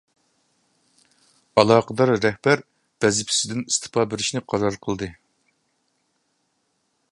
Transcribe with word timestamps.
ئالاقىدار 1.61 2.13
رەھبەر 2.23 2.63
ۋەزىپىسىدىن 3.05 3.61
ئىستېپا 3.67 4.07
بېرىشنى 4.15 4.43
قارار 4.55 4.81
قىلدى. 4.87 5.13